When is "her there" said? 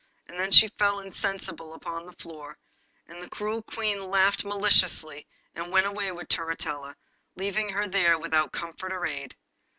7.69-8.17